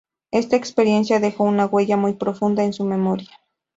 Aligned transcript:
Esta 0.31 0.55
experiencia 0.55 1.19
dejó 1.19 1.43
una 1.43 1.67
huella 1.67 1.95
muy 1.95 2.13
profunda 2.13 2.63
en 2.63 2.73
su 2.73 2.83
memoria. 2.85 3.29